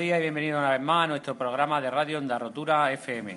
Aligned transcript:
Días 0.00 0.18
y 0.18 0.22
bienvenidos 0.22 0.58
una 0.58 0.70
vez 0.70 0.80
más 0.80 1.04
a 1.04 1.08
nuestro 1.08 1.36
programa 1.36 1.78
de 1.78 1.90
radio 1.90 2.16
Onda 2.16 2.38
Rotura 2.38 2.90
FM. 2.90 3.36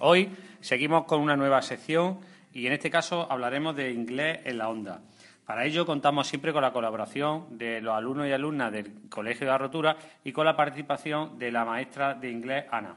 Hoy 0.00 0.36
seguimos 0.60 1.04
con 1.04 1.20
una 1.20 1.36
nueva 1.36 1.62
sección 1.62 2.18
y 2.52 2.66
en 2.66 2.72
este 2.72 2.90
caso 2.90 3.30
hablaremos 3.30 3.76
de 3.76 3.92
inglés 3.92 4.40
en 4.44 4.58
la 4.58 4.68
onda. 4.68 5.00
Para 5.44 5.64
ello 5.64 5.86
contamos 5.86 6.26
siempre 6.26 6.52
con 6.52 6.62
la 6.62 6.72
colaboración 6.72 7.56
de 7.56 7.80
los 7.80 7.94
alumnos 7.94 8.26
y 8.26 8.32
alumnas 8.32 8.72
del 8.72 9.08
Colegio 9.08 9.46
de 9.46 9.52
la 9.52 9.58
Rotura 9.58 9.96
y 10.24 10.32
con 10.32 10.44
la 10.44 10.56
participación 10.56 11.38
de 11.38 11.52
la 11.52 11.64
maestra 11.64 12.14
de 12.14 12.32
inglés 12.32 12.64
Ana. 12.72 12.96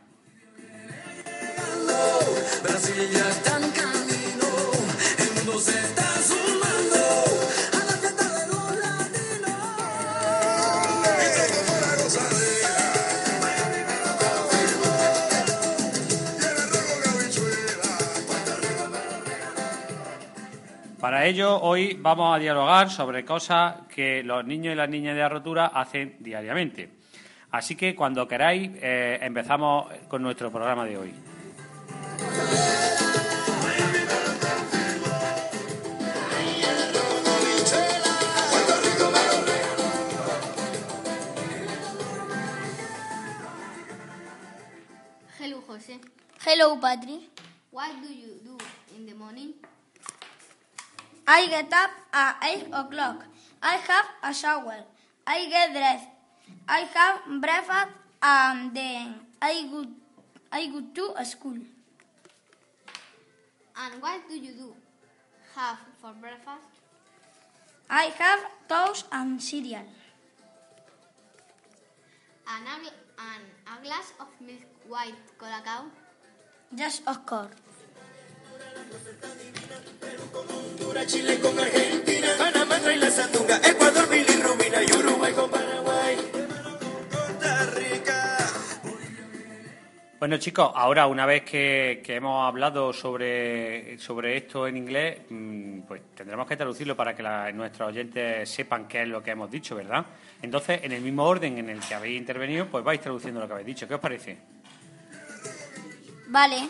Para 21.00 21.26
ello, 21.26 21.60
hoy 21.62 21.98
vamos 22.00 22.36
a 22.36 22.40
dialogar 22.40 22.90
sobre 22.90 23.26
cosas 23.26 23.78
que 23.88 24.22
los 24.22 24.46
niños 24.46 24.74
y 24.74 24.76
las 24.76 24.90
niñas 24.90 25.16
de 25.16 25.22
la 25.22 25.30
rotura 25.30 25.66
hacen 25.68 26.18
diariamente. 26.20 26.90
Así 27.52 27.76
que 27.76 27.96
cuando 27.96 28.28
queráis, 28.28 28.70
eh, 28.82 29.18
empezamos 29.22 29.92
con 30.08 30.22
nuestro 30.22 30.52
programa 30.52 30.86
de 30.86 30.98
hoy. 30.98 31.14
Hello, 32.20 32.28
Jose. 45.68 45.96
Hello, 46.44 46.76
Patri. 46.76 47.30
What 47.72 47.88
do 48.04 48.12
you 48.12 48.36
do 48.44 48.58
in 48.98 49.06
the 49.06 49.16
morning? 49.16 49.54
I 51.26 51.48
get 51.48 51.72
up 51.72 51.92
at 52.12 52.36
8 52.44 52.68
o'clock. 52.74 53.24
I 53.64 53.78
have 53.78 54.06
a 54.24 54.34
shower. 54.34 54.84
I 55.26 55.48
get 55.48 55.72
dressed. 55.72 56.10
I 56.68 56.80
have 56.80 57.24
breakfast 57.40 57.96
and 58.22 58.76
then 58.76 59.16
I 59.42 59.64
go, 59.72 59.86
I 60.52 60.68
go 60.68 60.82
to 60.82 61.24
school. 61.24 61.60
And 63.80 64.02
what 64.02 64.28
do 64.28 64.36
you 64.36 64.52
do? 64.52 64.76
Have 65.56 65.80
for 66.02 66.12
breakfast? 66.20 66.68
I 67.90 68.12
have 68.20 68.44
toast 68.68 69.06
and 69.12 69.42
cereal. 69.42 69.88
And 72.44 72.66
a, 72.68 72.76
and 73.24 73.46
a 73.72 73.76
glass 73.82 74.12
of 74.20 74.28
milk 74.44 74.68
white 74.88 75.16
colacao? 75.40 75.88
Just 76.76 77.08
of 77.08 77.26
course. 77.26 77.56
Honduras, 80.50 81.08
Chile 81.08 81.40
con 81.40 81.58
Argentina, 81.58 82.28
Panamá 82.38 82.80
trae 82.80 82.98
la 82.98 83.10
sandunga, 83.10 83.62
Ecuador, 83.64 84.10
bilirrubina 84.10 84.84
y 84.84 84.92
Uruguay 84.92 85.34
con 85.34 85.50
Paraguay. 85.50 86.29
Bueno, 90.20 90.38
chicos, 90.38 90.72
ahora 90.76 91.08
una 91.08 91.26
vez 91.26 91.44
que, 91.44 92.04
hemos 92.08 92.46
hablado 92.46 92.92
sobre, 92.92 93.98
sobre 94.00 94.36
esto 94.36 94.68
en 94.68 94.76
inglés, 94.76 95.20
mm, 95.30 95.80
pues 95.88 96.02
tendremos 96.14 96.46
que 96.46 96.58
traducirlo 96.58 96.94
para 96.98 97.16
que 97.16 97.24
la- 97.24 97.50
nuestros 97.54 97.88
oyentes 97.88 98.50
sepan 98.50 98.86
qué 98.86 99.04
es 99.04 99.08
lo 99.08 99.24
que 99.24 99.32
hemos 99.32 99.50
dicho, 99.50 99.78
¿verdad? 99.78 100.06
Entonces, 100.42 100.82
en 100.84 100.92
el 100.92 101.02
mismo 101.02 101.24
orden 101.24 101.58
en 101.58 101.70
el 101.70 101.80
que 101.80 101.96
habéis 101.96 102.18
intervenido, 102.20 102.66
pues 102.68 102.84
vais 102.84 103.00
traduciendo 103.00 103.40
lo 103.40 103.48
que 103.48 103.54
habéis 103.54 103.68
dicho. 103.68 103.88
¿Qué 103.88 103.94
os 103.94 104.00
parece? 104.02 104.38
Vale. 106.28 106.68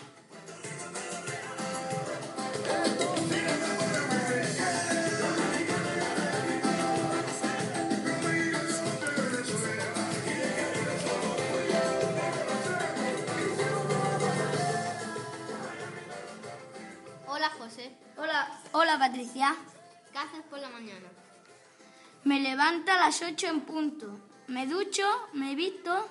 Hola. 18.90 18.98
Patricia. 18.98 19.56
¿Qué 20.12 20.18
haces 20.18 20.42
por 20.50 20.58
la 20.58 20.70
mañana? 20.70 21.08
Me 22.24 22.40
levanto 22.40 22.92
a 22.92 22.98
las 22.98 23.22
8 23.22 23.48
en 23.48 23.62
punto. 23.62 24.20
Me 24.48 24.66
ducho, 24.66 25.04
me 25.34 25.54
visto, 25.54 26.10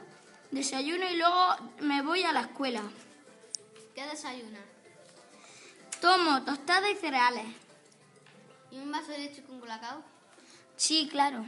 desayuno 0.52 1.10
y 1.10 1.16
luego 1.16 1.56
me 1.80 2.02
voy 2.02 2.22
a 2.22 2.32
la 2.32 2.42
escuela. 2.42 2.82
¿Qué 3.96 4.06
desayunas? 4.06 4.62
Tomo 6.00 6.44
tostadas 6.44 6.92
y 6.92 6.94
cereales. 6.94 7.46
¿Y 8.70 8.78
un 8.78 8.92
vaso 8.92 9.10
de 9.10 9.18
leche 9.18 9.42
con 9.42 9.58
colacao? 9.58 10.00
Sí, 10.76 11.08
claro. 11.10 11.44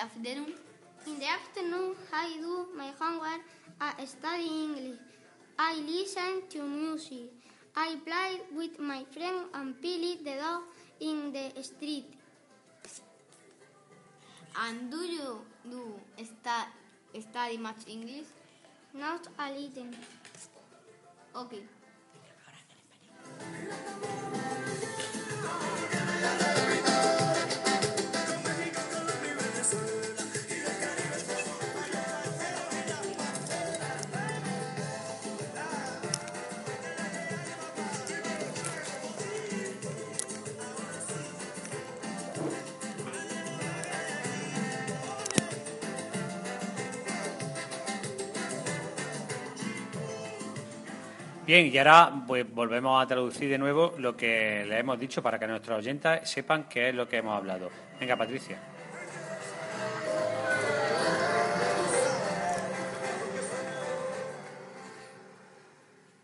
Afternoon? 0.00 0.54
In 1.06 1.18
the 1.18 1.26
afternoon, 1.28 1.94
I 2.12 2.36
do 2.40 2.66
my 2.76 2.90
homework. 2.98 3.42
I 3.80 4.04
study 4.06 4.46
English. 4.46 4.98
I 5.58 5.74
listen 5.76 6.42
to 6.50 6.62
music. 6.62 7.28
I 7.76 7.96
play 8.04 8.40
with 8.56 8.78
my 8.78 9.04
friend 9.12 9.46
and 9.52 9.80
Billy 9.80 10.18
the 10.24 10.36
dog 10.40 10.62
in 11.00 11.32
the 11.32 11.62
street. 11.62 12.14
And 14.56 14.90
do 14.90 15.04
you 15.04 15.40
do 15.70 16.00
stu- 16.16 17.20
study 17.20 17.58
much 17.58 17.86
English? 17.86 18.26
Not 18.94 19.28
a 19.38 19.52
little. 19.52 19.92
Okay. 21.36 21.62
Bien, 51.50 51.66
y 51.66 51.76
ahora 51.78 52.22
pues, 52.28 52.48
volvemos 52.54 53.02
a 53.02 53.08
traducir 53.08 53.50
de 53.50 53.58
nuevo 53.58 53.96
lo 53.98 54.16
que 54.16 54.64
le 54.68 54.78
hemos 54.78 55.00
dicho 55.00 55.20
para 55.20 55.36
que 55.36 55.48
nuestros 55.48 55.78
oyentes 55.78 56.30
sepan 56.30 56.68
qué 56.68 56.90
es 56.90 56.94
lo 56.94 57.08
que 57.08 57.16
hemos 57.16 57.36
hablado. 57.36 57.70
Venga, 57.98 58.16
Patricia. 58.16 58.56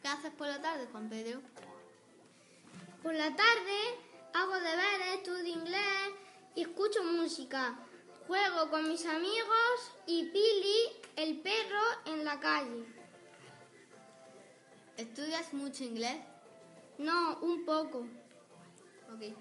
¿Qué 0.00 0.06
haces 0.06 0.31
por 0.31 0.46
la 0.46 0.62
tarde, 0.62 0.87
Juan 0.93 1.08
Pedro? 1.08 1.40
Por 3.02 3.14
la 3.14 3.34
tarde 3.34 3.78
hago 4.32 4.55
deberes, 4.55 5.14
estudio 5.17 5.55
inglés 5.55 6.12
y 6.55 6.61
escucho 6.61 7.02
música. 7.02 7.76
Juego 8.28 8.70
con 8.70 8.88
mis 8.88 9.05
amigos 9.05 9.93
y 10.06 10.26
Pili, 10.26 11.00
el 11.17 11.40
perro, 11.40 12.14
en 12.14 12.25
la 12.25 12.38
calle. 12.38 12.95
¿Estudias 14.96 15.52
mucho 15.52 15.84
inglés? 15.84 16.16
No, 16.96 17.38
un 17.43 17.66
poco. 17.66 18.06
Ok. 19.12 19.34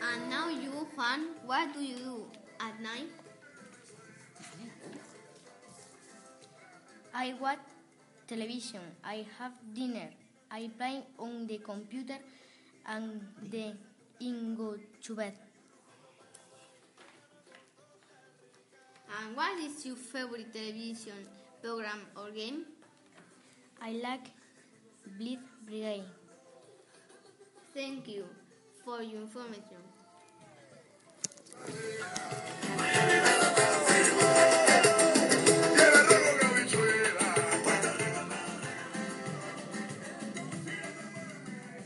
And 0.00 0.30
now 0.30 0.48
you, 0.48 0.70
Juan, 0.94 1.34
what 1.44 1.74
do 1.74 1.82
you 1.82 1.96
do 1.96 2.26
at 2.60 2.80
night? 2.80 3.10
I 7.12 7.34
watch 7.40 7.58
television. 8.28 8.82
I 9.02 9.26
have 9.38 9.52
dinner. 9.74 10.10
I 10.52 10.70
play 10.76 11.02
on 11.18 11.46
the 11.46 11.58
computer 11.58 12.18
and 12.86 13.22
then 13.50 13.78
in 14.20 14.54
go 14.54 14.76
to 15.04 15.14
bed. 15.16 15.32
And 19.18 19.34
what 19.34 19.58
is 19.58 19.86
your 19.86 19.96
favorite 19.96 20.52
television 20.52 21.26
program 21.62 22.00
or 22.16 22.30
game? 22.30 22.66
I 23.80 23.92
like 23.92 24.28
Bleed 25.18 25.40
Brigade. 25.64 26.04
Thank 27.72 28.08
you 28.08 28.26
for 28.84 29.02
your 29.02 29.22
information. 29.22 29.80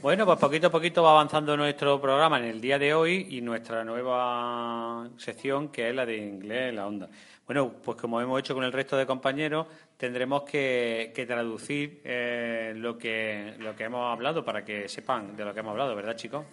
Bueno, 0.07 0.25
pues 0.25 0.39
poquito 0.39 0.69
a 0.69 0.71
poquito 0.71 1.03
va 1.03 1.11
avanzando 1.11 1.57
nuestro 1.57 2.01
programa 2.01 2.39
en 2.39 2.45
el 2.45 2.61
día 2.61 2.79
de 2.79 2.95
hoy 2.95 3.27
y 3.29 3.41
nuestra 3.41 3.83
nueva 3.83 5.11
sección 5.17 5.69
que 5.71 5.89
es 5.89 5.95
la 5.97 6.07
de 6.07 6.17
inglés 6.17 6.73
la 6.73 6.87
onda. 6.87 7.09
Bueno, 7.45 7.73
pues 7.85 8.01
como 8.01 8.21
hemos 8.21 8.39
hecho 8.39 8.55
con 8.55 8.63
el 8.63 8.73
resto 8.73 8.97
de 8.97 9.05
compañeros, 9.05 9.67
tendremos 9.97 10.45
que, 10.45 11.11
que 11.13 11.27
traducir 11.27 12.03
eh, 12.05 12.73
lo, 12.77 12.97
que, 12.97 13.57
lo 13.59 13.75
que 13.75 13.83
hemos 13.83 14.13
hablado 14.13 14.45
para 14.45 14.65
que 14.65 14.89
sepan 14.89 15.37
de 15.37 15.45
lo 15.45 15.53
que 15.53 15.59
hemos 15.59 15.73
hablado, 15.73 15.97
¿verdad, 15.97 16.15
chicos? 16.15 16.47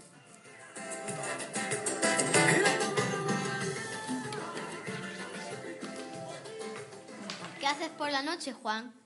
¿Qué 7.60 7.68
haces 7.68 7.90
por 7.90 8.12
la 8.12 8.24
noche, 8.24 8.52
Juan? 8.52 9.03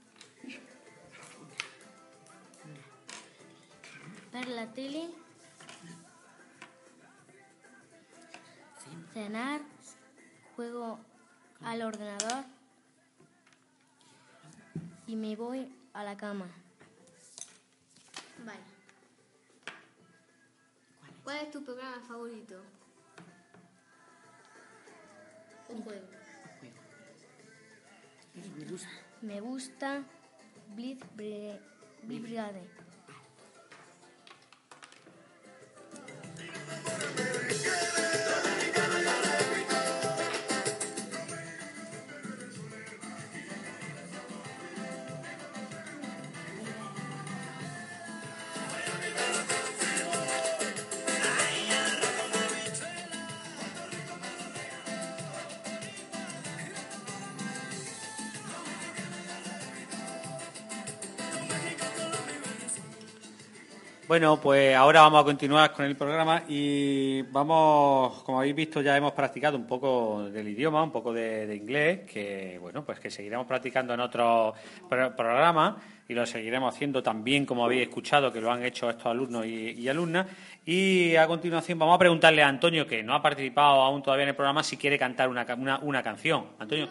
Ver 4.37 4.49
la 4.49 4.67
tele. 4.71 5.09
Cenar. 9.11 9.61
Juego 10.55 10.99
al 11.63 11.81
ordenador. 11.81 12.43
Y 15.07 15.15
me 15.15 15.35
voy 15.35 15.73
a 15.93 16.03
la 16.03 16.15
cama. 16.17 16.45
Vale. 18.45 18.59
¿Cuál 21.23 21.37
es 21.37 21.49
tu 21.49 21.63
programa 21.63 21.99
favorito? 22.07 22.61
Un 25.69 25.81
juego. 25.81 26.07
Me 29.23 29.41
gusta 29.41 30.03
Bleed 30.75 30.99
Bri- 31.15 31.59
Bleed 32.03 32.21
Brigade. 32.21 32.86
Bueno, 64.07 64.39
pues 64.39 64.73
ahora 64.73 65.01
vamos 65.01 65.21
a 65.21 65.25
continuar 65.25 65.73
con 65.73 65.83
el 65.83 65.97
programa 65.97 66.43
y 66.47 67.23
vamos, 67.23 68.23
como 68.23 68.39
habéis 68.39 68.55
visto, 68.55 68.79
ya 68.79 68.95
hemos 68.95 69.11
practicado 69.11 69.57
un 69.57 69.67
poco 69.67 70.29
del 70.31 70.47
idioma, 70.47 70.81
un 70.81 70.91
poco 70.91 71.11
de, 71.11 71.45
de 71.45 71.53
inglés, 71.53 71.99
que 72.09 72.57
bueno, 72.61 72.85
pues 72.85 73.01
que 73.01 73.11
seguiremos 73.11 73.45
practicando 73.45 73.93
en 73.93 73.99
otros 73.99 74.55
pro- 74.87 75.13
programas 75.13 75.75
y 76.07 76.13
lo 76.13 76.25
seguiremos 76.25 76.73
haciendo 76.73 77.03
también, 77.03 77.45
como 77.45 77.65
habéis 77.65 77.81
escuchado, 77.89 78.31
que 78.31 78.39
lo 78.39 78.49
han 78.49 78.63
hecho 78.63 78.89
estos 78.89 79.07
alumnos 79.07 79.45
y, 79.45 79.89
alumnas. 79.89 80.25
Y 80.65 81.17
a 81.17 81.27
continuación 81.27 81.77
vamos 81.77 81.95
a 81.95 81.99
preguntarle 81.99 82.41
a 82.43 82.47
Antonio, 82.47 82.87
que 82.87 83.03
no 83.03 83.13
ha 83.13 83.21
participado 83.21 83.81
aún 83.81 84.01
todavía 84.01 84.23
en 84.23 84.29
el 84.29 84.35
programa, 84.35 84.63
si 84.63 84.77
quiere 84.77 84.97
cantar 84.97 85.27
una, 85.27 85.45
una, 85.57 85.79
una 85.79 86.01
canción. 86.01 86.45
Antonio. 86.59 86.87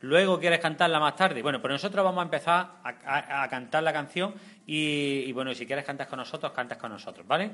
Luego 0.00 0.40
quieres 0.40 0.60
cantarla 0.60 0.98
más 0.98 1.16
tarde. 1.16 1.42
Bueno, 1.42 1.60
pues 1.60 1.72
nosotros 1.72 2.04
vamos 2.04 2.20
a 2.20 2.24
empezar 2.24 2.70
a 2.82 3.48
cantar 3.50 3.82
la 3.82 3.92
canción 3.92 4.34
y, 4.66 5.24
y, 5.26 5.32
bueno, 5.32 5.54
si 5.54 5.66
quieres 5.66 5.84
cantas 5.84 6.06
con 6.06 6.18
nosotros, 6.18 6.52
cantas 6.52 6.78
con 6.78 6.90
nosotros, 6.90 7.26
¿vale? 7.26 7.50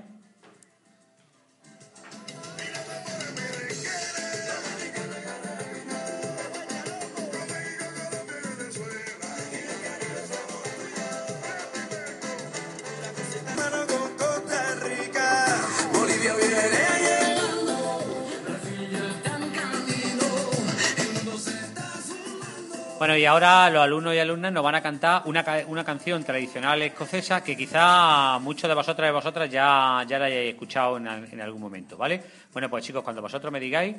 Y 23.16 23.24
ahora 23.24 23.70
los 23.70 23.82
alumnos 23.82 24.14
y 24.14 24.18
alumnas 24.18 24.52
nos 24.52 24.62
van 24.62 24.74
a 24.74 24.82
cantar 24.82 25.22
una, 25.24 25.44
una 25.68 25.84
canción 25.84 26.22
tradicional 26.24 26.80
escocesa 26.82 27.42
que 27.42 27.56
quizá 27.56 28.38
muchos 28.40 28.68
de 28.68 28.74
vosotras 28.74 29.08
y 29.08 29.12
vosotras 29.12 29.50
ya, 29.50 30.04
ya 30.06 30.18
la 30.18 30.26
hayáis 30.26 30.50
escuchado 30.52 30.96
en, 30.98 31.08
al- 31.08 31.32
en 31.32 31.40
algún 31.40 31.60
momento, 31.60 31.96
¿vale? 31.96 32.22
Bueno, 32.52 32.68
pues 32.68 32.84
chicos, 32.84 33.02
cuando 33.02 33.22
vosotros 33.22 33.52
me 33.52 33.60
digáis, 33.60 33.96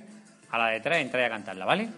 a 0.52 0.58
la 0.58 0.68
de 0.68 0.80
tres 0.80 1.02
entráis 1.02 1.28
a 1.28 1.30
cantarla, 1.30 1.66
¿vale? 1.66 1.90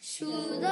Should 0.00 0.62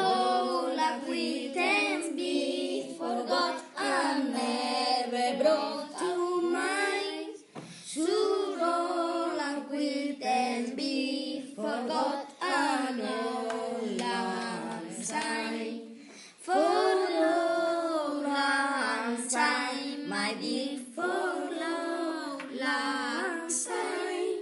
diệt 20.42 20.78
phước 20.96 21.50
lâu 21.50 22.40
lãng 22.50 23.50
say 23.50 24.36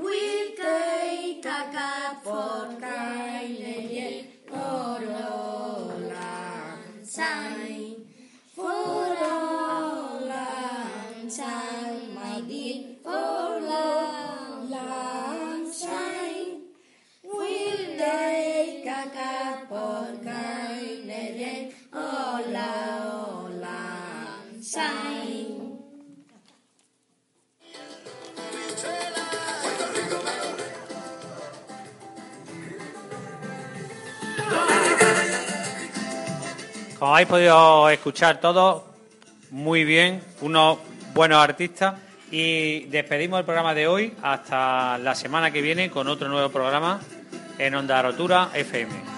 quý 0.00 0.54
cây 0.58 1.40
ta 1.42 1.70
ca 1.72 2.14
phật 2.24 2.68
cai 2.80 3.48
lệ 3.48 3.78
Como 36.98 37.14
habéis 37.14 37.28
podido 37.28 37.88
escuchar 37.90 38.40
todos, 38.40 38.82
muy 39.50 39.84
bien, 39.84 40.20
unos 40.40 40.78
buenos 41.14 41.38
artistas. 41.38 41.94
Y 42.32 42.86
despedimos 42.86 43.38
el 43.38 43.44
programa 43.44 43.72
de 43.72 43.86
hoy 43.86 44.14
hasta 44.20 44.98
la 44.98 45.14
semana 45.14 45.52
que 45.52 45.62
viene 45.62 45.90
con 45.90 46.08
otro 46.08 46.28
nuevo 46.28 46.50
programa 46.50 47.00
en 47.56 47.74
Onda 47.76 48.02
Rotura 48.02 48.50
FM. 48.52 49.17